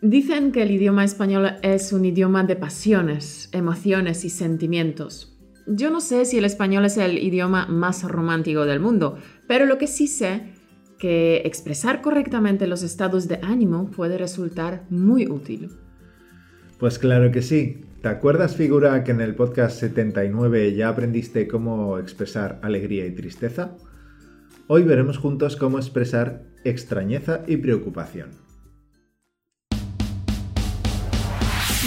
Dicen 0.00 0.52
que 0.52 0.62
el 0.62 0.70
idioma 0.70 1.04
español 1.04 1.56
es 1.62 1.92
un 1.92 2.04
idioma 2.04 2.44
de 2.44 2.54
pasiones, 2.54 3.48
emociones 3.50 4.24
y 4.24 4.30
sentimientos. 4.30 5.36
Yo 5.66 5.90
no 5.90 6.00
sé 6.00 6.24
si 6.24 6.38
el 6.38 6.44
español 6.44 6.84
es 6.84 6.96
el 6.98 7.18
idioma 7.18 7.66
más 7.66 8.04
romántico 8.04 8.64
del 8.64 8.78
mundo, 8.78 9.18
pero 9.48 9.66
lo 9.66 9.76
que 9.76 9.88
sí 9.88 10.06
sé 10.06 10.52
que 11.00 11.42
expresar 11.44 12.00
correctamente 12.00 12.68
los 12.68 12.84
estados 12.84 13.26
de 13.26 13.40
ánimo 13.42 13.90
puede 13.90 14.18
resultar 14.18 14.84
muy 14.88 15.26
útil. 15.26 15.70
Pues 16.78 17.00
claro 17.00 17.32
que 17.32 17.42
sí. 17.42 17.80
¿Te 18.00 18.08
acuerdas, 18.08 18.54
figura, 18.54 19.02
que 19.02 19.10
en 19.10 19.20
el 19.20 19.34
podcast 19.34 19.80
79 19.80 20.76
ya 20.76 20.90
aprendiste 20.90 21.48
cómo 21.48 21.98
expresar 21.98 22.60
alegría 22.62 23.04
y 23.04 23.10
tristeza? 23.16 23.76
Hoy 24.68 24.84
veremos 24.84 25.18
juntos 25.18 25.56
cómo 25.56 25.78
expresar 25.78 26.44
extrañeza 26.62 27.42
y 27.48 27.56
preocupación. 27.56 28.47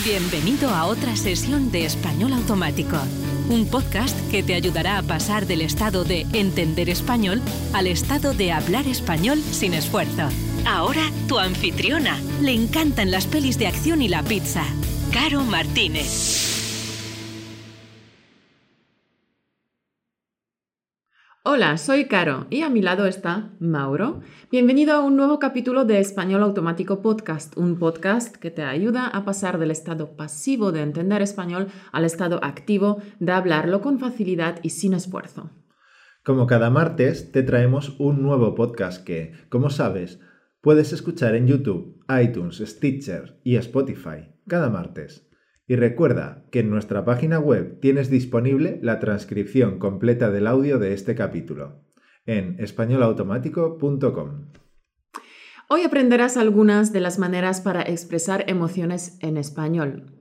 Bienvenido 0.06 0.70
a 0.70 0.86
otra 0.86 1.18
sesión 1.18 1.70
de 1.70 1.86
Español 1.86 2.32
Automático, 2.32 2.98
un 3.50 3.68
podcast 3.68 4.18
que 4.32 4.42
te 4.42 4.54
ayudará 4.54 4.98
a 4.98 5.04
pasar 5.04 5.46
del 5.46 5.62
estado 5.62 6.06
de 6.06 6.26
entender 6.32 6.90
español 6.90 7.42
al 7.74 7.88
estado 7.88 8.34
de 8.34 8.54
hablar 8.54 8.88
español 8.88 9.44
sin 9.52 9.74
esfuerzo. 9.74 10.30
Ahora 10.66 11.04
tu 11.28 11.38
anfitriona. 11.38 12.18
Le 12.42 12.54
encantan 12.54 13.12
las 13.12 13.28
pelis 13.28 13.60
de 13.60 13.68
acción 13.68 14.02
y 14.02 14.08
la 14.08 14.24
pizza. 14.24 14.64
Caro 15.12 15.44
Martínez. 15.44 16.51
Hola, 21.44 21.76
soy 21.80 22.06
Caro 22.06 22.46
y 22.52 22.62
a 22.62 22.70
mi 22.70 22.84
lado 22.84 23.08
está 23.08 23.50
Mauro. 23.60 24.22
Bienvenido 24.52 24.94
a 24.94 25.02
un 25.02 25.16
nuevo 25.16 25.40
capítulo 25.40 25.86
de 25.86 26.00
Español 26.00 26.44
Automático 26.44 27.02
Podcast, 27.02 27.58
un 27.58 27.80
podcast 27.80 28.36
que 28.36 28.52
te 28.52 28.62
ayuda 28.62 29.08
a 29.08 29.26
pasar 29.26 29.58
del 29.58 29.72
estado 29.72 30.16
pasivo 30.16 30.72
de 30.72 30.84
entender 30.84 31.24
español 31.24 31.70
al 31.92 32.06
estado 32.06 32.40
activo 32.44 33.02
de 33.20 33.32
hablarlo 33.32 33.82
con 33.82 33.98
facilidad 33.98 34.60
y 34.62 34.70
sin 34.70 34.94
esfuerzo. 34.94 35.50
Como 36.24 36.46
cada 36.46 36.70
martes, 36.70 37.32
te 37.32 37.42
traemos 37.42 37.96
un 37.98 38.22
nuevo 38.22 38.54
podcast 38.54 39.04
que, 39.04 39.34
como 39.50 39.72
sabes, 39.72 40.20
puedes 40.62 40.94
escuchar 40.94 41.34
en 41.34 41.48
YouTube, 41.48 42.06
iTunes, 42.22 42.58
Stitcher 42.58 43.40
y 43.44 43.56
Spotify 43.56 44.30
cada 44.48 44.70
martes. 44.70 45.31
Y 45.72 45.78
recuerda 45.78 46.44
que 46.52 46.60
en 46.60 46.70
nuestra 46.70 47.06
página 47.06 47.40
web 47.40 47.80
tienes 47.80 48.10
disponible 48.10 48.78
la 48.82 49.00
transcripción 49.00 49.80
completa 49.80 50.30
del 50.30 50.48
audio 50.48 50.80
de 50.80 50.92
este 50.92 51.16
capítulo 51.16 51.86
en 52.26 52.60
españolautomático.com. 52.60 54.48
Hoy 55.70 55.84
aprenderás 55.84 56.36
algunas 56.36 56.92
de 56.92 57.00
las 57.00 57.20
maneras 57.20 57.62
para 57.62 57.84
expresar 57.84 58.44
emociones 58.50 59.18
en 59.22 59.38
español. 59.38 60.12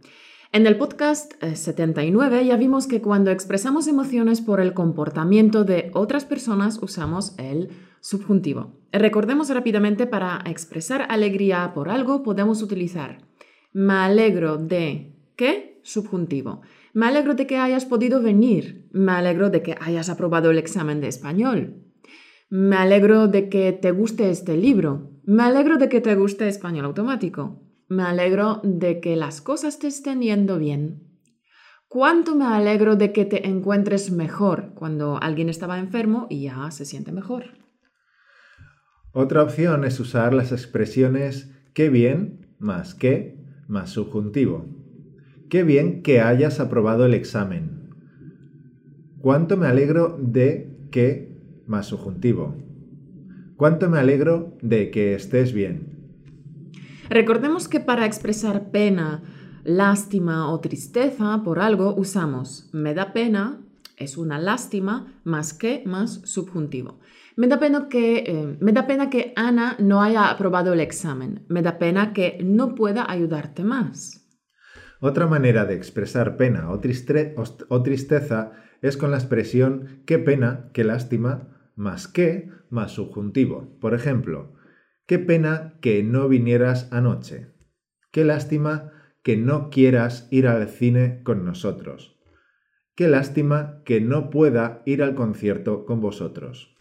En 0.52 0.68
el 0.68 0.78
podcast 0.78 1.32
79 1.42 2.42
eh, 2.42 2.46
ya 2.46 2.56
vimos 2.56 2.86
que 2.86 3.02
cuando 3.02 3.32
expresamos 3.32 3.88
emociones 3.88 4.40
por 4.40 4.60
el 4.60 4.72
comportamiento 4.72 5.64
de 5.64 5.90
otras 5.94 6.24
personas 6.24 6.78
usamos 6.80 7.34
el 7.38 7.70
subjuntivo. 7.98 8.78
Recordemos 8.92 9.50
rápidamente 9.52 10.06
para 10.06 10.44
expresar 10.46 11.06
alegría 11.08 11.72
por 11.74 11.88
algo 11.88 12.22
podemos 12.22 12.62
utilizar 12.62 13.28
me 13.72 13.94
alegro 13.94 14.56
de 14.56 15.14
¿Qué? 15.40 15.80
Subjuntivo. 15.84 16.60
Me 16.92 17.06
alegro 17.06 17.32
de 17.32 17.46
que 17.46 17.56
hayas 17.56 17.86
podido 17.86 18.20
venir. 18.20 18.90
Me 18.92 19.12
alegro 19.12 19.48
de 19.48 19.62
que 19.62 19.74
hayas 19.80 20.10
aprobado 20.10 20.50
el 20.50 20.58
examen 20.58 21.00
de 21.00 21.08
español. 21.08 21.82
Me 22.50 22.76
alegro 22.76 23.26
de 23.26 23.48
que 23.48 23.72
te 23.72 23.90
guste 23.90 24.28
este 24.28 24.58
libro. 24.58 25.18
Me 25.24 25.44
alegro 25.44 25.78
de 25.78 25.88
que 25.88 26.02
te 26.02 26.14
guste 26.14 26.46
español 26.46 26.84
automático. 26.84 27.62
Me 27.88 28.02
alegro 28.02 28.60
de 28.64 29.00
que 29.00 29.16
las 29.16 29.40
cosas 29.40 29.78
te 29.78 29.86
estén 29.86 30.20
yendo 30.20 30.58
bien. 30.58 31.08
¿Cuánto 31.88 32.34
me 32.34 32.44
alegro 32.44 32.96
de 32.96 33.14
que 33.14 33.24
te 33.24 33.48
encuentres 33.48 34.10
mejor 34.10 34.74
cuando 34.74 35.18
alguien 35.22 35.48
estaba 35.48 35.78
enfermo 35.78 36.26
y 36.28 36.42
ya 36.42 36.70
se 36.70 36.84
siente 36.84 37.12
mejor? 37.12 37.44
Otra 39.14 39.42
opción 39.42 39.84
es 39.84 39.98
usar 40.00 40.34
las 40.34 40.52
expresiones 40.52 41.50
qué 41.72 41.88
bien 41.88 42.54
más 42.58 42.94
qué 42.94 43.42
más 43.68 43.88
subjuntivo. 43.88 44.79
Qué 45.50 45.64
bien 45.64 46.02
que 46.02 46.20
hayas 46.20 46.60
aprobado 46.60 47.04
el 47.04 47.12
examen. 47.12 47.90
Cuánto 49.20 49.56
me 49.56 49.66
alegro 49.66 50.16
de 50.22 50.78
que 50.92 51.36
más 51.66 51.86
subjuntivo. 51.86 52.54
Cuánto 53.56 53.90
me 53.90 53.98
alegro 53.98 54.56
de 54.62 54.92
que 54.92 55.12
estés 55.14 55.52
bien. 55.52 55.98
Recordemos 57.08 57.66
que 57.66 57.80
para 57.80 58.06
expresar 58.06 58.70
pena, 58.70 59.24
lástima 59.64 60.52
o 60.52 60.60
tristeza 60.60 61.42
por 61.44 61.58
algo 61.58 61.96
usamos 61.96 62.70
me 62.72 62.94
da 62.94 63.12
pena, 63.12 63.58
es 63.96 64.16
una 64.16 64.38
lástima, 64.38 65.20
más 65.24 65.52
que 65.52 65.82
más 65.84 66.20
subjuntivo. 66.24 67.00
Me 67.34 67.48
da, 67.48 67.58
pena 67.58 67.88
que, 67.88 68.18
eh, 68.24 68.56
me 68.60 68.70
da 68.70 68.86
pena 68.86 69.10
que 69.10 69.32
Ana 69.34 69.74
no 69.80 70.00
haya 70.00 70.30
aprobado 70.30 70.72
el 70.72 70.80
examen. 70.80 71.44
Me 71.48 71.60
da 71.60 71.76
pena 71.78 72.12
que 72.12 72.38
no 72.40 72.76
pueda 72.76 73.10
ayudarte 73.10 73.64
más. 73.64 74.19
Otra 75.00 75.26
manera 75.26 75.64
de 75.64 75.74
expresar 75.74 76.36
pena 76.36 76.70
o, 76.70 76.78
tristeza 76.78 78.52
es 78.82 78.96
con 78.98 79.10
la 79.10 79.16
expresión 79.16 80.02
qué 80.04 80.18
pena, 80.18 80.70
qué 80.74 80.84
lástima, 80.84 81.72
más 81.74 82.06
qué, 82.06 82.50
más 82.68 82.92
subjuntivo. 82.92 83.78
Por 83.80 83.94
ejemplo, 83.94 84.54
qué 85.06 85.18
pena 85.18 85.78
que 85.80 86.02
no 86.02 86.28
vinieras 86.28 86.92
anoche. 86.92 87.48
Qué 88.10 88.24
lástima 88.24 88.92
que 89.22 89.38
no 89.38 89.70
quieras 89.70 90.28
ir 90.30 90.46
al 90.46 90.68
cine 90.68 91.22
con 91.22 91.46
nosotros. 91.46 92.18
Qué 92.94 93.08
lástima 93.08 93.82
que 93.86 94.02
no 94.02 94.28
pueda 94.28 94.82
ir 94.84 95.02
al 95.02 95.14
concierto 95.14 95.86
con 95.86 96.02
vosotros. 96.02 96.76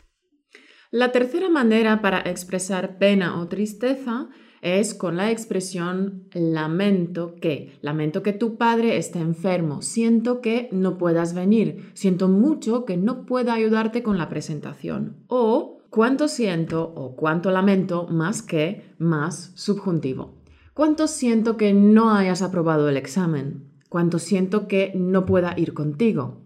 La 0.91 1.13
tercera 1.13 1.49
manera 1.49 2.01
para 2.01 2.19
expresar 2.19 2.97
pena 2.97 3.39
o 3.39 3.47
tristeza 3.47 4.29
es 4.61 4.93
con 4.93 5.17
la 5.17 5.31
expresión 5.31 6.23
lamento 6.33 7.35
que, 7.39 7.77
lamento 7.81 8.23
que 8.23 8.33
tu 8.33 8.57
padre 8.57 8.97
esté 8.97 9.19
enfermo, 9.19 9.81
siento 9.81 10.41
que 10.41 10.69
no 10.71 10.97
puedas 10.97 11.33
venir, 11.33 11.91
siento 11.93 12.27
mucho 12.27 12.85
que 12.85 12.97
no 12.97 13.25
pueda 13.25 13.53
ayudarte 13.53 14.03
con 14.03 14.17
la 14.17 14.29
presentación. 14.29 15.17
O 15.27 15.79
cuánto 15.89 16.27
siento 16.27 16.93
o 16.95 17.15
cuánto 17.15 17.51
lamento 17.51 18.07
más 18.07 18.41
que 18.41 18.93
más 18.97 19.51
subjuntivo. 19.55 20.35
Cuánto 20.73 21.07
siento 21.07 21.57
que 21.57 21.73
no 21.73 22.13
hayas 22.13 22.41
aprobado 22.41 22.87
el 22.87 22.97
examen. 22.97 23.65
Cuánto 23.89 24.19
siento 24.19 24.67
que 24.67 24.93
no 24.95 25.25
pueda 25.25 25.53
ir 25.57 25.73
contigo. 25.73 26.45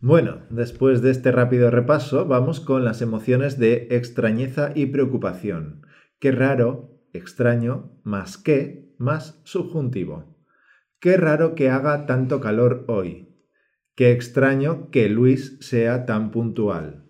Bueno, 0.00 0.42
después 0.50 1.00
de 1.00 1.10
este 1.10 1.32
rápido 1.32 1.70
repaso, 1.70 2.26
vamos 2.26 2.60
con 2.60 2.84
las 2.84 3.00
emociones 3.00 3.58
de 3.58 3.88
extrañeza 3.90 4.70
y 4.74 4.86
preocupación. 4.86 5.80
Qué 6.18 6.32
raro, 6.32 7.00
extraño, 7.12 8.00
más 8.02 8.38
que, 8.38 8.94
más 8.98 9.40
subjuntivo. 9.44 10.36
Qué 11.00 11.16
raro 11.16 11.54
que 11.54 11.68
haga 11.70 12.06
tanto 12.06 12.40
calor 12.40 12.84
hoy. 12.88 13.28
Qué 13.94 14.10
extraño 14.10 14.90
que 14.90 15.08
Luis 15.08 15.58
sea 15.60 16.06
tan 16.06 16.30
puntual. 16.30 17.04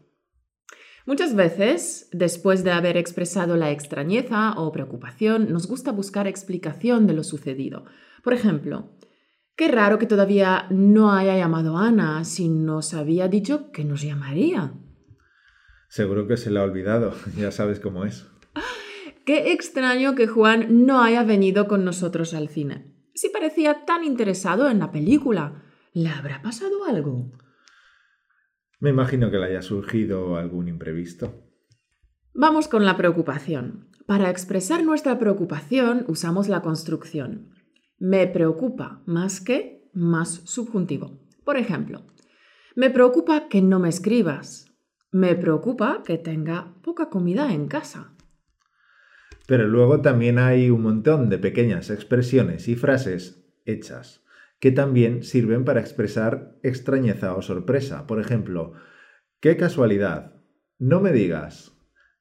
Muchas 1.06 1.34
veces, 1.34 2.08
después 2.12 2.64
de 2.64 2.72
haber 2.72 2.96
expresado 2.96 3.56
la 3.56 3.70
extrañeza 3.70 4.54
o 4.56 4.72
preocupación, 4.72 5.52
nos 5.52 5.66
gusta 5.66 5.92
buscar 5.92 6.26
explicación 6.26 7.06
de 7.06 7.12
lo 7.12 7.24
sucedido. 7.24 7.84
Por 8.22 8.32
ejemplo, 8.32 8.96
qué 9.54 9.68
raro 9.68 9.98
que 9.98 10.06
todavía 10.06 10.66
no 10.70 11.12
haya 11.12 11.36
llamado 11.36 11.76
a 11.76 11.88
Ana 11.88 12.24
si 12.24 12.48
nos 12.48 12.94
había 12.94 13.28
dicho 13.28 13.70
que 13.70 13.84
nos 13.84 14.00
llamaría. 14.00 14.72
Seguro 15.88 16.26
que 16.26 16.38
se 16.38 16.50
la 16.50 16.60
ha 16.60 16.64
olvidado, 16.64 17.12
ya 17.36 17.50
sabes 17.50 17.80
cómo 17.80 18.06
es. 18.06 18.26
Qué 19.24 19.52
extraño 19.52 20.14
que 20.14 20.26
Juan 20.26 20.84
no 20.84 21.02
haya 21.02 21.24
venido 21.24 21.66
con 21.66 21.84
nosotros 21.84 22.34
al 22.34 22.48
cine. 22.48 22.94
Si 23.14 23.30
parecía 23.30 23.86
tan 23.86 24.04
interesado 24.04 24.68
en 24.68 24.78
la 24.80 24.90
película, 24.90 25.62
¿le 25.94 26.10
habrá 26.10 26.42
pasado 26.42 26.84
algo? 26.84 27.32
Me 28.80 28.90
imagino 28.90 29.30
que 29.30 29.38
le 29.38 29.46
haya 29.46 29.62
surgido 29.62 30.36
algún 30.36 30.68
imprevisto. 30.68 31.42
Vamos 32.34 32.68
con 32.68 32.84
la 32.84 32.98
preocupación. 32.98 33.88
Para 34.06 34.28
expresar 34.28 34.84
nuestra 34.84 35.18
preocupación 35.18 36.04
usamos 36.08 36.48
la 36.48 36.60
construcción. 36.60 37.50
Me 37.98 38.26
preocupa 38.26 39.02
más 39.06 39.40
que 39.40 39.88
más 39.94 40.42
subjuntivo. 40.44 41.18
Por 41.44 41.56
ejemplo, 41.56 42.02
me 42.76 42.90
preocupa 42.90 43.48
que 43.48 43.62
no 43.62 43.78
me 43.78 43.88
escribas. 43.88 44.66
Me 45.12 45.34
preocupa 45.34 46.02
que 46.04 46.18
tenga 46.18 46.74
poca 46.82 47.08
comida 47.08 47.54
en 47.54 47.68
casa. 47.68 48.13
Pero 49.46 49.68
luego 49.68 50.00
también 50.00 50.38
hay 50.38 50.70
un 50.70 50.82
montón 50.82 51.28
de 51.28 51.38
pequeñas 51.38 51.90
expresiones 51.90 52.68
y 52.68 52.76
frases 52.76 53.44
hechas 53.64 54.24
que 54.58 54.72
también 54.72 55.22
sirven 55.22 55.64
para 55.64 55.80
expresar 55.80 56.56
extrañeza 56.62 57.34
o 57.34 57.42
sorpresa. 57.42 58.06
Por 58.06 58.20
ejemplo, 58.20 58.72
qué 59.40 59.56
casualidad, 59.56 60.36
no 60.78 61.00
me 61.00 61.12
digas, 61.12 61.76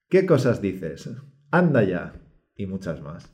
qué 0.10 0.26
cosas 0.26 0.62
dices, 0.62 1.10
anda 1.52 1.84
ya 1.84 2.22
y 2.58 2.66
muchas 2.66 3.02
más. 3.02 3.34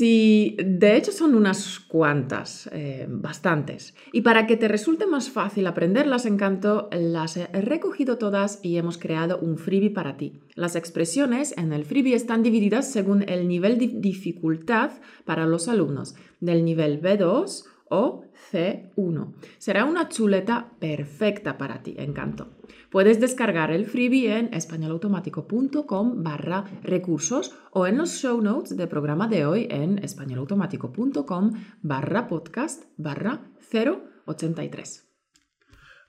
Sí, 0.00 0.56
de 0.64 0.96
hecho 0.96 1.12
son 1.12 1.34
unas 1.34 1.78
cuantas, 1.78 2.70
eh, 2.72 3.04
bastantes. 3.06 3.94
Y 4.14 4.22
para 4.22 4.46
que 4.46 4.56
te 4.56 4.66
resulte 4.66 5.04
más 5.04 5.28
fácil 5.28 5.66
aprenderlas, 5.66 6.24
Encanto, 6.24 6.88
las 6.90 7.36
he 7.36 7.48
recogido 7.48 8.16
todas 8.16 8.60
y 8.62 8.78
hemos 8.78 8.96
creado 8.96 9.36
un 9.40 9.58
freebie 9.58 9.90
para 9.90 10.16
ti. 10.16 10.40
Las 10.54 10.74
expresiones 10.74 11.54
en 11.58 11.74
el 11.74 11.84
freebie 11.84 12.14
están 12.14 12.42
divididas 12.42 12.90
según 12.90 13.28
el 13.28 13.46
nivel 13.46 13.78
de 13.78 13.88
dificultad 13.88 14.90
para 15.26 15.44
los 15.44 15.68
alumnos, 15.68 16.14
del 16.40 16.64
nivel 16.64 17.02
B2 17.02 17.64
o 17.90 18.24
C1. 18.50 19.34
Será 19.58 19.84
una 19.84 20.08
chuleta 20.08 20.72
perfecta 20.78 21.58
para 21.58 21.82
ti, 21.82 21.94
Encanto. 21.98 22.48
Puedes 22.90 23.20
descargar 23.20 23.70
el 23.70 23.86
freebie 23.86 24.38
en 24.38 24.54
españolautomático.com 24.54 26.22
barra 26.22 26.64
recursos 26.82 27.54
o 27.72 27.86
en 27.86 27.98
los 27.98 28.10
show 28.10 28.40
notes 28.40 28.76
del 28.76 28.88
programa 28.88 29.28
de 29.28 29.44
hoy 29.44 29.68
en 29.70 29.98
españolautomático.com 29.98 31.52
barra 31.82 32.26
podcast 32.28 32.84
barra 32.96 33.42
083. 33.70 35.08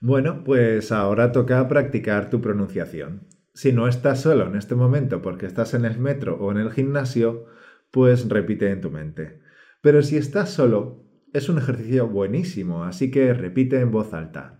Bueno, 0.00 0.42
pues 0.44 0.90
ahora 0.90 1.30
toca 1.30 1.68
practicar 1.68 2.30
tu 2.30 2.40
pronunciación. 2.40 3.28
Si 3.54 3.72
no 3.72 3.86
estás 3.86 4.22
solo 4.22 4.46
en 4.46 4.56
este 4.56 4.74
momento 4.74 5.20
porque 5.20 5.46
estás 5.46 5.74
en 5.74 5.84
el 5.84 5.98
metro 5.98 6.36
o 6.40 6.50
en 6.50 6.56
el 6.56 6.72
gimnasio, 6.72 7.44
pues 7.90 8.28
repite 8.28 8.70
en 8.70 8.80
tu 8.80 8.90
mente. 8.90 9.40
Pero 9.82 10.02
si 10.02 10.16
estás 10.16 10.50
solo, 10.50 11.04
es 11.32 11.48
un 11.48 11.58
ejercicio 11.58 12.08
buenísimo, 12.08 12.84
así 12.84 13.10
que 13.10 13.32
repite 13.34 13.80
en 13.80 13.90
voz 13.90 14.12
alta. 14.14 14.58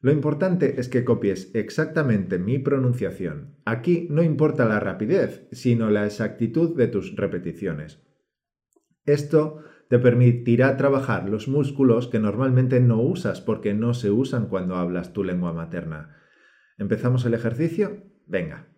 Lo 0.00 0.12
importante 0.12 0.80
es 0.80 0.88
que 0.88 1.04
copies 1.04 1.50
exactamente 1.54 2.38
mi 2.38 2.58
pronunciación. 2.58 3.56
Aquí 3.64 4.06
no 4.10 4.22
importa 4.22 4.64
la 4.64 4.78
rapidez, 4.78 5.48
sino 5.50 5.90
la 5.90 6.06
exactitud 6.06 6.76
de 6.76 6.86
tus 6.86 7.16
repeticiones. 7.16 8.00
Esto 9.04 9.64
te 9.88 9.98
permitirá 9.98 10.76
trabajar 10.76 11.28
los 11.28 11.48
músculos 11.48 12.06
que 12.06 12.20
normalmente 12.20 12.78
no 12.78 13.00
usas 13.00 13.40
porque 13.40 13.74
no 13.74 13.94
se 13.94 14.10
usan 14.10 14.46
cuando 14.46 14.76
hablas 14.76 15.12
tu 15.12 15.24
lengua 15.24 15.52
materna. 15.52 16.16
¿Empezamos 16.76 17.24
el 17.24 17.34
ejercicio? 17.34 18.04
Venga. 18.26 18.68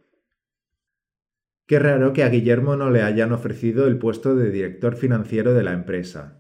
Qué 1.67 1.79
raro 1.79 2.13
que 2.13 2.23
a 2.23 2.29
Guillermo 2.29 2.77
no 2.77 2.91
le 2.91 3.03
hayan 3.03 3.33
ofrecido 3.33 3.87
el 3.87 3.99
puesto 3.99 4.35
de 4.35 4.51
director 4.51 4.97
financiero 4.97 5.53
de 5.53 5.63
la 5.63 5.73
empresa. 5.73 6.40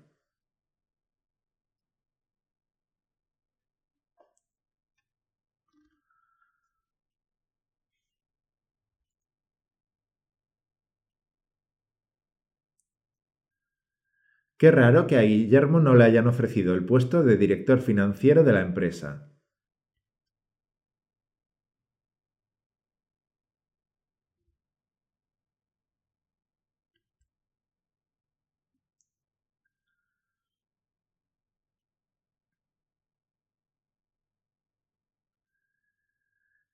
Qué 14.61 14.71
raro 14.71 15.09
que 15.09 15.17
a 15.17 15.23
Guillermo 15.23 15.81
no 15.81 15.97
le 15.97 16.05
hayan 16.05 16.29
ofrecido 16.29 16.75
el 16.77 16.85
puesto 16.85 17.25
de 17.25 17.37
director 17.37 17.81
financiero 17.81 18.45
de 18.45 18.53
la 18.53 18.61
empresa. 18.61 19.29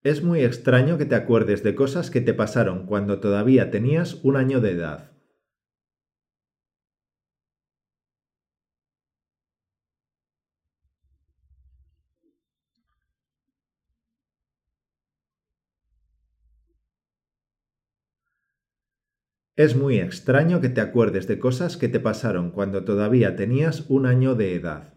Es 0.02 0.22
muy 0.22 0.40
extraño 0.42 0.96
que 0.96 1.04
te 1.04 1.16
acuerdes 1.16 1.62
de 1.62 1.74
cosas 1.74 2.10
que 2.10 2.22
te 2.22 2.32
pasaron 2.32 2.86
cuando 2.86 3.20
todavía 3.20 3.70
tenías 3.70 4.14
un 4.24 4.36
año 4.36 4.62
de 4.62 4.70
edad. 4.70 5.15
Es 19.56 19.75
muy 19.75 19.99
extraño 20.00 20.61
que 20.61 20.69
te 20.69 20.82
acuerdes 20.82 21.26
de 21.26 21.38
cosas 21.38 21.79
que 21.79 21.88
te 21.88 21.99
pasaron 21.99 22.50
cuando 22.50 22.85
todavía 22.85 23.37
tenías 23.37 23.88
un 23.88 24.05
año 24.05 24.35
de 24.35 24.55
edad. 24.55 24.95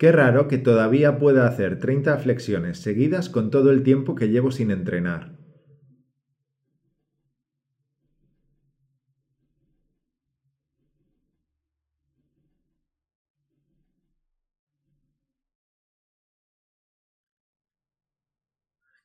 Qué 0.00 0.12
raro 0.12 0.48
que 0.48 0.56
todavía 0.56 1.18
pueda 1.18 1.46
hacer 1.46 1.78
30 1.78 2.16
flexiones 2.16 2.78
seguidas 2.78 3.28
con 3.28 3.50
todo 3.50 3.70
el 3.70 3.82
tiempo 3.82 4.14
que 4.14 4.30
llevo 4.30 4.50
sin 4.50 4.70
entrenar. 4.70 5.36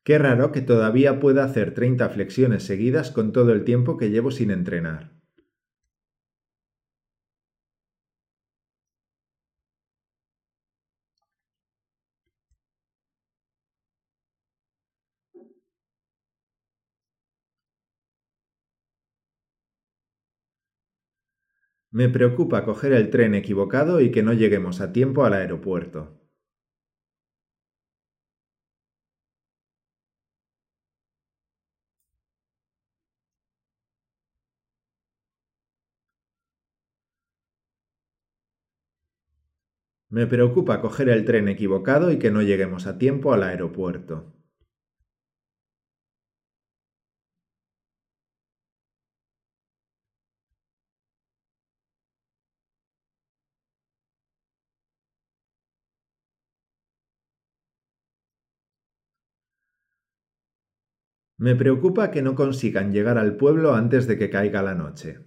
Qué 0.05 0.17
raro 0.17 0.53
que 0.53 0.61
todavía 0.61 1.19
pueda 1.19 1.43
hacer 1.43 1.73
30 1.73 2.07
flexiones 2.07 2.63
seguidas 2.63 3.11
con 3.11 3.33
todo 3.33 3.51
el 3.51 3.65
tiempo 3.65 3.97
que 3.97 4.09
llevo 4.09 4.31
sin 4.31 4.51
entrenar. 4.51 5.14
Me 21.95 22.09
preocupa 22.09 22.63
coger 22.63 22.93
el 22.93 23.09
tren 23.09 23.33
equivocado 23.33 23.99
y 23.99 24.11
que 24.11 24.21
no 24.21 24.33
lleguemos 24.33 24.81
a 24.81 24.91
tiempo 24.93 25.25
al 25.25 25.33
aeropuerto. 25.33 26.19
Me 40.09 40.27
preocupa 40.27 40.81
coger 40.81 41.09
el 41.09 41.25
tren 41.25 41.47
equivocado 41.47 42.11
y 42.11 42.19
que 42.19 42.31
no 42.31 42.41
lleguemos 42.41 42.87
a 42.87 42.97
tiempo 42.97 43.33
al 43.33 43.43
aeropuerto. 43.43 44.34
Me 61.37 61.53
preocupa 61.55 62.11
que 62.11 62.21
no 62.21 62.33
consigan 62.35 62.91
llegar 62.91 63.17
al 63.17 63.35
pueblo 63.37 63.73
antes 63.73 64.07
de 64.07 64.17
que 64.17 64.29
caiga 64.29 64.61
la 64.61 64.75
noche. 64.75 65.19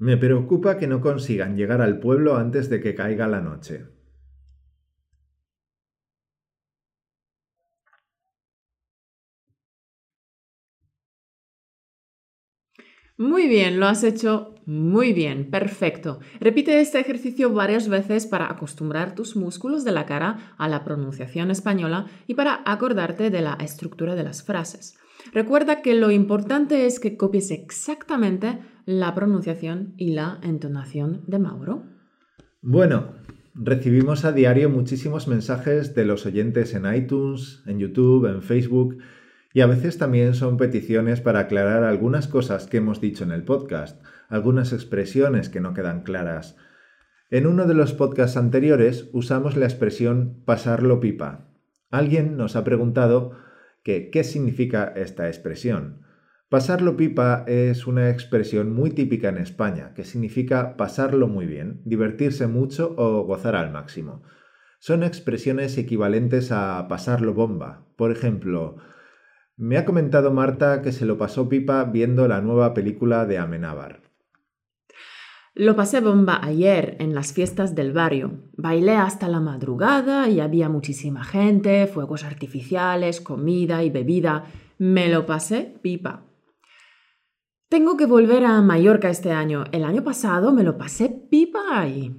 Me 0.00 0.16
preocupa 0.16 0.78
que 0.78 0.86
no 0.86 1.00
consigan 1.00 1.56
llegar 1.56 1.82
al 1.82 1.98
pueblo 2.00 2.36
antes 2.36 2.68
de 2.68 2.80
que 2.80 2.94
caiga 2.94 3.26
la 3.26 3.40
noche. 3.40 3.97
Muy 13.18 13.48
bien, 13.48 13.80
lo 13.80 13.86
has 13.86 14.04
hecho 14.04 14.54
muy 14.64 15.12
bien, 15.12 15.50
perfecto. 15.50 16.20
Repite 16.38 16.80
este 16.80 17.00
ejercicio 17.00 17.52
varias 17.52 17.88
veces 17.88 18.26
para 18.26 18.48
acostumbrar 18.48 19.16
tus 19.16 19.34
músculos 19.34 19.84
de 19.84 19.90
la 19.90 20.06
cara 20.06 20.54
a 20.56 20.68
la 20.68 20.84
pronunciación 20.84 21.50
española 21.50 22.06
y 22.28 22.34
para 22.34 22.62
acordarte 22.64 23.30
de 23.30 23.40
la 23.40 23.54
estructura 23.54 24.14
de 24.14 24.22
las 24.22 24.44
frases. 24.44 24.96
Recuerda 25.32 25.82
que 25.82 25.94
lo 25.94 26.12
importante 26.12 26.86
es 26.86 27.00
que 27.00 27.16
copies 27.16 27.50
exactamente 27.50 28.60
la 28.86 29.12
pronunciación 29.16 29.94
y 29.96 30.12
la 30.12 30.38
entonación 30.42 31.22
de 31.26 31.40
Mauro. 31.40 31.82
Bueno, 32.62 33.14
Recibimos 33.60 34.24
a 34.24 34.30
diario 34.30 34.70
muchísimos 34.70 35.26
mensajes 35.26 35.92
de 35.96 36.04
los 36.04 36.26
oyentes 36.26 36.74
en 36.74 36.94
iTunes, 36.94 37.60
en 37.66 37.80
YouTube, 37.80 38.26
en 38.26 38.40
Facebook 38.40 38.98
y 39.52 39.60
a 39.60 39.66
veces 39.66 39.98
también 39.98 40.34
son 40.34 40.56
peticiones 40.56 41.20
para 41.20 41.40
aclarar 41.40 41.82
algunas 41.84 42.28
cosas 42.28 42.66
que 42.66 42.78
hemos 42.78 43.00
dicho 43.00 43.24
en 43.24 43.32
el 43.32 43.44
podcast, 43.44 44.02
algunas 44.28 44.72
expresiones 44.72 45.48
que 45.48 45.60
no 45.60 45.74
quedan 45.74 46.02
claras. 46.02 46.56
En 47.30 47.46
uno 47.46 47.66
de 47.66 47.74
los 47.74 47.92
podcasts 47.92 48.36
anteriores 48.36 49.08
usamos 49.12 49.56
la 49.56 49.66
expresión 49.66 50.42
pasarlo 50.44 51.00
pipa. 51.00 51.48
Alguien 51.90 52.36
nos 52.36 52.56
ha 52.56 52.64
preguntado 52.64 53.32
que 53.82 54.10
qué 54.10 54.24
significa 54.24 54.92
esta 54.96 55.28
expresión. 55.28 56.02
Pasarlo 56.50 56.96
pipa 56.96 57.44
es 57.46 57.86
una 57.86 58.10
expresión 58.10 58.72
muy 58.72 58.90
típica 58.90 59.28
en 59.28 59.38
España, 59.38 59.92
que 59.94 60.04
significa 60.04 60.76
pasarlo 60.76 61.28
muy 61.28 61.46
bien, 61.46 61.82
divertirse 61.84 62.46
mucho 62.46 62.94
o 62.96 63.22
gozar 63.24 63.56
al 63.56 63.70
máximo. 63.70 64.22
Son 64.78 65.02
expresiones 65.02 65.76
equivalentes 65.76 66.52
a 66.52 66.86
pasarlo 66.88 67.34
bomba. 67.34 67.86
Por 67.96 68.12
ejemplo, 68.12 68.76
me 69.58 69.76
ha 69.76 69.84
comentado 69.84 70.30
Marta 70.30 70.82
que 70.82 70.92
se 70.92 71.04
lo 71.04 71.18
pasó 71.18 71.48
pipa 71.48 71.82
viendo 71.82 72.28
la 72.28 72.40
nueva 72.40 72.74
película 72.74 73.26
de 73.26 73.38
Amenábar. 73.38 74.02
Lo 75.56 75.74
pasé 75.74 76.00
bomba 76.00 76.38
ayer 76.40 76.96
en 77.00 77.12
las 77.12 77.32
fiestas 77.32 77.74
del 77.74 77.92
barrio. 77.92 78.44
Bailé 78.56 78.92
hasta 78.92 79.26
la 79.26 79.40
madrugada 79.40 80.28
y 80.28 80.38
había 80.38 80.68
muchísima 80.68 81.24
gente, 81.24 81.88
fuegos 81.88 82.22
artificiales, 82.22 83.20
comida 83.20 83.82
y 83.82 83.90
bebida. 83.90 84.44
Me 84.78 85.08
lo 85.08 85.26
pasé 85.26 85.74
pipa. 85.82 86.24
Tengo 87.68 87.96
que 87.96 88.06
volver 88.06 88.44
a 88.44 88.62
Mallorca 88.62 89.10
este 89.10 89.32
año. 89.32 89.64
El 89.72 89.82
año 89.82 90.04
pasado 90.04 90.52
me 90.52 90.62
lo 90.62 90.78
pasé 90.78 91.08
pipa 91.08 91.80
ahí. 91.80 92.14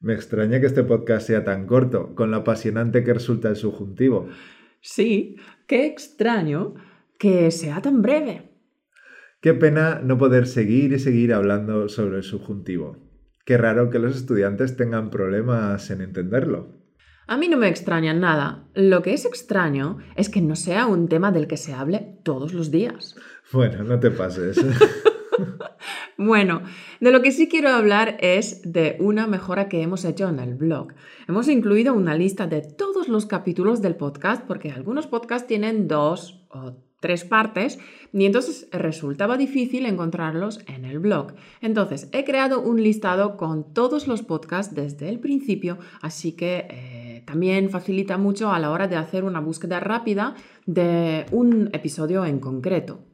Me 0.00 0.14
extraña 0.14 0.58
que 0.58 0.66
este 0.66 0.82
podcast 0.82 1.28
sea 1.28 1.44
tan 1.44 1.68
corto, 1.68 2.16
con 2.16 2.32
lo 2.32 2.38
apasionante 2.38 3.04
que 3.04 3.14
resulta 3.14 3.48
el 3.48 3.54
subjuntivo. 3.54 4.26
Sí, 4.82 5.36
qué 5.68 5.86
extraño 5.86 6.74
que 7.16 7.52
sea 7.52 7.80
tan 7.80 8.02
breve. 8.02 8.50
Qué 9.40 9.54
pena 9.54 10.00
no 10.02 10.18
poder 10.18 10.48
seguir 10.48 10.92
y 10.92 10.98
seguir 10.98 11.32
hablando 11.32 11.88
sobre 11.88 12.16
el 12.16 12.24
subjuntivo. 12.24 12.96
Qué 13.44 13.56
raro 13.56 13.90
que 13.90 14.00
los 14.00 14.16
estudiantes 14.16 14.76
tengan 14.76 15.10
problemas 15.10 15.88
en 15.90 16.00
entenderlo. 16.00 16.82
A 17.28 17.36
mí 17.36 17.48
no 17.48 17.58
me 17.58 17.68
extraña 17.68 18.12
nada. 18.12 18.64
Lo 18.74 19.02
que 19.02 19.14
es 19.14 19.24
extraño 19.24 19.98
es 20.16 20.28
que 20.28 20.40
no 20.40 20.56
sea 20.56 20.86
un 20.86 21.08
tema 21.08 21.30
del 21.30 21.46
que 21.46 21.56
se 21.56 21.72
hable 21.72 22.18
todos 22.24 22.52
los 22.52 22.72
días. 22.72 23.14
Bueno, 23.52 23.84
no 23.84 24.00
te 24.00 24.10
pases. 24.10 24.58
bueno, 26.18 26.62
de 27.00 27.10
lo 27.10 27.22
que 27.22 27.32
sí 27.32 27.48
quiero 27.48 27.70
hablar 27.70 28.16
es 28.20 28.60
de 28.64 28.96
una 29.00 29.26
mejora 29.26 29.68
que 29.68 29.82
hemos 29.82 30.04
hecho 30.04 30.28
en 30.28 30.38
el 30.38 30.54
blog. 30.54 30.92
Hemos 31.28 31.48
incluido 31.48 31.94
una 31.94 32.16
lista 32.16 32.46
de 32.46 32.62
todos 32.62 33.08
los 33.08 33.26
capítulos 33.26 33.82
del 33.82 33.96
podcast 33.96 34.44
porque 34.46 34.70
algunos 34.70 35.06
podcasts 35.06 35.46
tienen 35.46 35.88
dos 35.88 36.44
o 36.50 36.74
tres 37.00 37.24
partes 37.24 37.78
y 38.12 38.24
entonces 38.26 38.68
resultaba 38.70 39.36
difícil 39.36 39.86
encontrarlos 39.86 40.60
en 40.68 40.84
el 40.84 41.00
blog. 41.00 41.34
Entonces 41.60 42.08
he 42.12 42.24
creado 42.24 42.60
un 42.60 42.82
listado 42.82 43.36
con 43.36 43.74
todos 43.74 44.06
los 44.06 44.22
podcasts 44.22 44.74
desde 44.74 45.08
el 45.08 45.20
principio, 45.20 45.78
así 46.00 46.32
que... 46.32 46.66
Eh, 46.70 47.02
también 47.24 47.70
facilita 47.70 48.18
mucho 48.18 48.50
a 48.50 48.58
la 48.58 48.70
hora 48.70 48.88
de 48.88 48.96
hacer 48.96 49.24
una 49.24 49.40
búsqueda 49.40 49.80
rápida 49.80 50.34
de 50.66 51.26
un 51.30 51.70
episodio 51.72 52.24
en 52.24 52.40
concreto. 52.40 53.11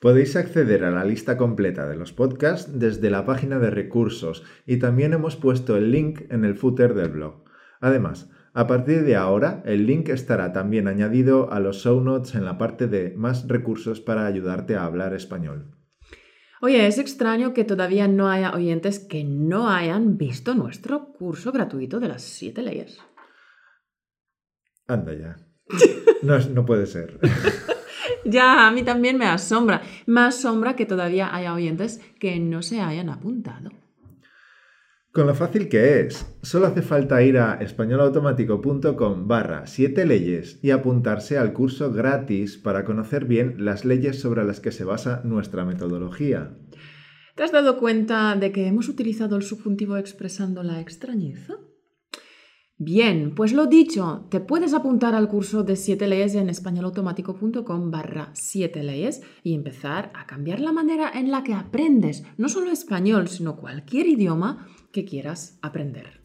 Podéis 0.00 0.34
acceder 0.34 0.82
a 0.84 0.90
la 0.90 1.04
lista 1.04 1.36
completa 1.36 1.86
de 1.86 1.94
los 1.94 2.14
podcasts 2.14 2.78
desde 2.78 3.10
la 3.10 3.26
página 3.26 3.58
de 3.58 3.68
recursos 3.68 4.42
y 4.64 4.78
también 4.78 5.12
hemos 5.12 5.36
puesto 5.36 5.76
el 5.76 5.92
link 5.92 6.22
en 6.30 6.46
el 6.46 6.54
footer 6.54 6.94
del 6.94 7.10
blog. 7.10 7.44
Además, 7.82 8.30
a 8.54 8.66
partir 8.66 9.04
de 9.04 9.16
ahora, 9.16 9.62
el 9.66 9.86
link 9.86 10.08
estará 10.08 10.54
también 10.54 10.88
añadido 10.88 11.52
a 11.52 11.60
los 11.60 11.82
show 11.82 12.00
notes 12.00 12.34
en 12.34 12.46
la 12.46 12.56
parte 12.56 12.86
de 12.86 13.12
más 13.14 13.46
recursos 13.46 14.00
para 14.00 14.24
ayudarte 14.24 14.74
a 14.74 14.84
hablar 14.84 15.12
español. 15.12 15.76
Oye, 16.62 16.86
es 16.86 16.96
extraño 16.96 17.52
que 17.52 17.64
todavía 17.64 18.08
no 18.08 18.30
haya 18.30 18.54
oyentes 18.54 19.00
que 19.00 19.22
no 19.22 19.68
hayan 19.68 20.16
visto 20.16 20.54
nuestro 20.54 21.12
curso 21.12 21.52
gratuito 21.52 22.00
de 22.00 22.08
las 22.08 22.22
siete 22.22 22.62
leyes. 22.62 22.98
Anda 24.86 25.12
ya. 25.12 25.36
No, 26.22 26.38
no 26.38 26.64
puede 26.64 26.86
ser. 26.86 27.18
ya, 28.24 28.66
a 28.66 28.70
mí 28.70 28.82
también 28.82 29.18
me 29.18 29.26
asombra. 29.26 29.82
Me 30.06 30.22
asombra 30.22 30.76
que 30.76 30.86
todavía 30.86 31.34
haya 31.34 31.54
oyentes 31.54 32.00
que 32.18 32.38
no 32.38 32.62
se 32.62 32.80
hayan 32.80 33.08
apuntado. 33.08 33.70
Con 35.12 35.26
lo 35.26 35.34
fácil 35.34 35.68
que 35.68 36.00
es, 36.00 36.24
solo 36.40 36.68
hace 36.68 36.82
falta 36.82 37.20
ir 37.20 37.36
a 37.38 37.54
españolautomático.com 37.54 39.26
barra 39.26 39.66
7 39.66 40.06
leyes 40.06 40.60
y 40.62 40.70
apuntarse 40.70 41.36
al 41.36 41.52
curso 41.52 41.92
gratis 41.92 42.58
para 42.58 42.84
conocer 42.84 43.24
bien 43.24 43.56
las 43.64 43.84
leyes 43.84 44.20
sobre 44.20 44.44
las 44.44 44.60
que 44.60 44.70
se 44.70 44.84
basa 44.84 45.20
nuestra 45.24 45.64
metodología. 45.64 46.52
¿Te 47.34 47.42
has 47.42 47.50
dado 47.50 47.78
cuenta 47.78 48.36
de 48.36 48.52
que 48.52 48.68
hemos 48.68 48.88
utilizado 48.88 49.34
el 49.34 49.42
subjuntivo 49.42 49.96
expresando 49.96 50.62
la 50.62 50.80
extrañeza? 50.80 51.56
Bien, 52.82 53.34
pues 53.34 53.52
lo 53.52 53.66
dicho, 53.66 54.24
te 54.30 54.40
puedes 54.40 54.72
apuntar 54.72 55.14
al 55.14 55.28
curso 55.28 55.64
de 55.64 55.76
7 55.76 56.08
leyes 56.08 56.34
en 56.34 56.48
españolautomático.com 56.48 57.90
barra 57.90 58.30
7 58.32 58.82
leyes 58.82 59.20
y 59.42 59.52
empezar 59.52 60.10
a 60.14 60.26
cambiar 60.26 60.60
la 60.60 60.72
manera 60.72 61.10
en 61.12 61.30
la 61.30 61.44
que 61.44 61.52
aprendes 61.52 62.24
no 62.38 62.48
solo 62.48 62.70
español, 62.70 63.28
sino 63.28 63.56
cualquier 63.56 64.06
idioma 64.06 64.66
que 64.92 65.04
quieras 65.04 65.58
aprender. 65.60 66.22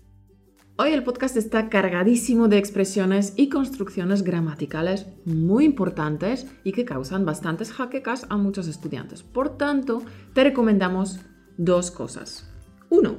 Hoy 0.77 0.93
el 0.93 1.03
podcast 1.03 1.35
está 1.35 1.67
cargadísimo 1.67 2.47
de 2.47 2.57
expresiones 2.57 3.33
y 3.35 3.49
construcciones 3.49 4.23
gramaticales 4.23 5.07
muy 5.25 5.65
importantes 5.65 6.47
y 6.63 6.71
que 6.71 6.85
causan 6.85 7.25
bastantes 7.25 7.73
jaquecas 7.73 8.27
a 8.29 8.37
muchos 8.37 8.69
estudiantes. 8.69 9.23
Por 9.23 9.57
tanto, 9.57 10.03
te 10.33 10.45
recomendamos 10.45 11.19
dos 11.57 11.91
cosas. 11.91 12.49
Uno. 12.89 13.17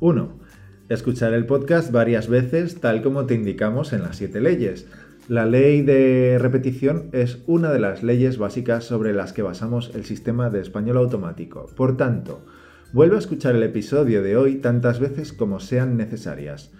Uno. 0.00 0.45
Escuchar 0.88 1.32
el 1.34 1.46
podcast 1.46 1.90
varias 1.90 2.28
veces 2.28 2.80
tal 2.80 3.02
como 3.02 3.26
te 3.26 3.34
indicamos 3.34 3.92
en 3.92 4.02
las 4.02 4.16
siete 4.16 4.40
leyes. 4.40 4.86
La 5.28 5.46
ley 5.46 5.82
de 5.82 6.38
repetición 6.40 7.10
es 7.12 7.38
una 7.46 7.72
de 7.72 7.80
las 7.80 8.02
leyes 8.02 8.38
básicas 8.38 8.84
sobre 8.84 9.12
las 9.12 9.32
que 9.32 9.42
basamos 9.42 9.90
el 9.94 10.04
sistema 10.04 10.50
de 10.50 10.60
español 10.60 10.98
automático. 10.98 11.66
Por 11.74 11.96
tanto, 11.96 12.44
Vuelve 12.92 13.16
a 13.16 13.18
escuchar 13.18 13.56
el 13.56 13.62
episodio 13.62 14.22
de 14.22 14.36
hoy 14.36 14.56
tantas 14.56 15.00
veces 15.00 15.32
como 15.32 15.60
sean 15.60 15.96
necesarias, 15.96 16.70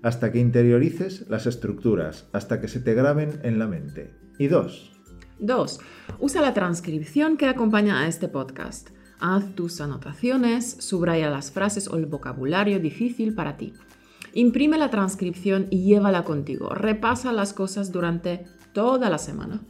hasta 0.00 0.30
que 0.30 0.38
interiorices 0.38 1.28
las 1.28 1.46
estructuras, 1.46 2.28
hasta 2.32 2.60
que 2.60 2.68
se 2.68 2.80
te 2.80 2.94
graben 2.94 3.40
en 3.42 3.58
la 3.58 3.66
mente. 3.66 4.14
Y 4.38 4.46
dos. 4.46 4.92
Dos. 5.38 5.80
Usa 6.18 6.40
la 6.40 6.54
transcripción 6.54 7.36
que 7.36 7.46
acompaña 7.46 8.00
a 8.00 8.08
este 8.08 8.28
podcast. 8.28 8.90
Haz 9.20 9.54
tus 9.54 9.80
anotaciones, 9.80 10.76
subraya 10.80 11.30
las 11.30 11.50
frases 11.50 11.88
o 11.88 11.96
el 11.96 12.06
vocabulario 12.06 12.80
difícil 12.80 13.34
para 13.34 13.56
ti. 13.56 13.72
Imprime 14.34 14.76
la 14.76 14.90
transcripción 14.90 15.66
y 15.70 15.84
llévala 15.84 16.24
contigo. 16.24 16.68
Repasa 16.70 17.32
las 17.32 17.54
cosas 17.54 17.92
durante 17.92 18.44
toda 18.72 19.08
la 19.08 19.18
semana. 19.18 19.60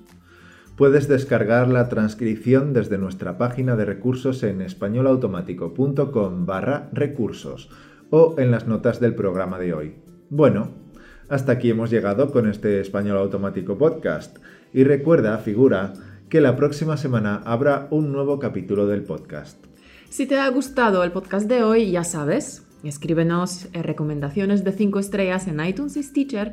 Puedes 0.77 1.09
descargar 1.09 1.69
la 1.69 1.89
transcripción 1.89 2.75
desde 2.75 2.99
nuestra 2.99 3.39
página 3.39 3.77
de 3.77 3.85
recursos 3.85 4.43
en 4.43 4.61
españolautomático.com 4.61 6.45
barra 6.45 6.91
recursos 6.93 7.71
o 8.11 8.35
en 8.39 8.51
las 8.51 8.67
notas 8.67 9.01
del 9.01 9.15
programa 9.15 9.59
de 9.59 9.73
hoy. 9.73 9.95
Bueno, 10.29 10.73
hasta 11.29 11.53
aquí 11.53 11.71
hemos 11.71 11.91
llegado 11.91 12.31
con 12.31 12.49
este 12.49 12.81
Español 12.81 13.19
Automático 13.19 13.79
Podcast. 13.79 14.39
Y 14.73 14.85
recuerda, 14.85 15.39
figura, 15.39 15.95
que 16.29 16.41
la 16.41 16.57
próxima 16.57 16.97
semana 16.97 17.43
habrá 17.45 17.89
un 17.91 18.13
nuevo 18.13 18.39
capítulo 18.39 18.87
del 18.87 19.03
podcast. 19.03 19.65
Si 20.09 20.27
te 20.27 20.39
ha 20.39 20.49
gustado 20.49 21.05
el 21.05 21.13
podcast 21.13 21.49
de 21.49 21.63
hoy, 21.63 21.91
ya 21.91 22.05
sabes, 22.05 22.67
escríbenos 22.85 23.69
recomendaciones 23.73 24.65
de 24.65 24.73
5 24.73 24.99
estrellas 24.99 25.47
en 25.47 25.65
iTunes 25.65 25.97
y 25.97 26.03
Stitcher 26.03 26.53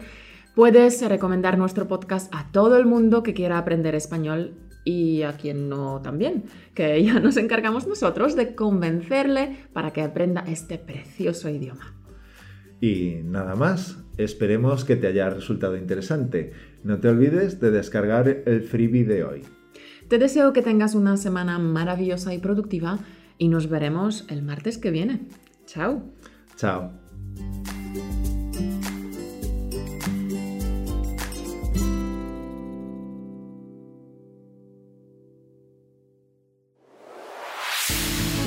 Puedes 0.56 1.02
recomendar 1.10 1.58
nuestro 1.58 1.88
podcast 1.88 2.32
a 2.32 2.52
todo 2.52 2.78
el 2.78 2.86
mundo 2.86 3.24
que 3.24 3.34
quiera 3.34 3.58
aprender 3.58 3.96
español 3.96 4.54
y 4.86 5.24
a 5.24 5.34
quien 5.34 5.68
no 5.68 6.00
también, 6.04 6.44
que 6.76 7.04
ya 7.04 7.20
nos 7.20 7.38
encargamos 7.38 7.88
nosotros 7.88 8.36
de 8.36 8.54
convencerle 8.54 9.58
para 9.74 9.92
que 9.94 10.04
aprenda 10.04 10.44
este 10.48 10.78
precioso 10.78 11.50
idioma. 11.50 11.96
Y 12.80 13.22
nada 13.24 13.56
más, 13.56 13.98
esperemos 14.18 14.86
que 14.86 14.96
te 14.96 15.08
haya 15.08 15.28
resultado 15.32 15.76
interesante. 15.76 16.52
No 16.84 17.00
te 17.00 17.08
olvides 17.08 17.60
de 17.60 17.72
descargar 17.72 18.44
el 18.46 18.62
freebie 18.62 19.06
de 19.06 19.24
hoy. 19.24 19.42
Te 20.14 20.20
deseo 20.20 20.54
que 20.54 20.62
tengas 20.62 20.94
una 20.94 21.18
semana 21.18 21.58
maravillosa 21.58 22.36
y 22.36 22.38
productiva 22.38 23.00
y 23.40 23.48
nos 23.48 23.68
veremos 23.68 24.26
el 24.30 24.44
martes 24.44 24.78
que 24.78 24.92
viene. 24.92 25.22
Chao. 25.66 26.04
Chao. 26.56 26.92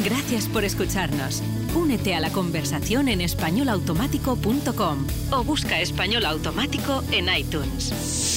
Gracias 0.05 0.47
por 0.47 0.63
escucharnos. 0.63 1.43
Únete 1.75 2.15
a 2.15 2.21
la 2.21 2.31
conversación 2.31 3.09
en 3.09 3.21
españolautomático.com 3.21 5.07
o 5.33 5.43
busca 5.43 5.81
Español 5.81 6.27
Automático 6.27 7.03
en 7.11 7.27
iTunes. 7.37 8.36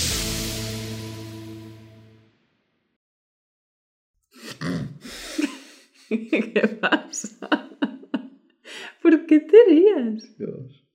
¿Qué 6.54 6.78
pasa? 6.82 7.48
¿Por 9.02 9.26
qué 9.26 9.40
te 9.40 9.58
rías? 9.68 10.38
Dios. 10.38 10.86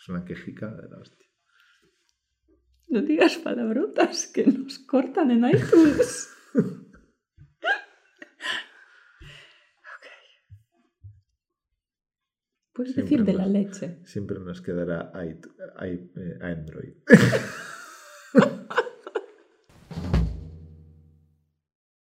Es 0.00 0.08
una 0.08 0.24
quejica 0.24 0.68
de 0.74 0.88
la 0.88 0.98
hostia. 0.98 1.26
No 2.88 3.02
digas 3.02 3.36
palabrotas 3.38 4.26
que 4.26 4.44
nos 4.46 4.78
cortan 4.80 5.30
en 5.30 5.44
iTunes. 5.48 6.28
Ok. 9.96 10.06
Puedes 12.72 12.94
Siempre 12.94 13.16
decir 13.18 13.24
de 13.26 13.32
la 13.34 13.46
leche. 13.46 13.98
Siempre 14.04 14.38
nos 14.40 14.60
quedará 14.62 15.12
i- 15.24 15.40
i- 15.86 16.10
eh, 16.16 16.38
Android. 16.40 16.94